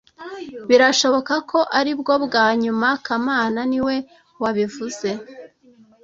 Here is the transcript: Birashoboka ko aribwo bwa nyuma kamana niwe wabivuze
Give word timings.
Birashoboka 0.69 1.33
ko 1.49 1.59
aribwo 1.79 2.13
bwa 2.25 2.47
nyuma 2.61 2.87
kamana 3.05 3.59
niwe 3.69 3.95
wabivuze 4.41 5.09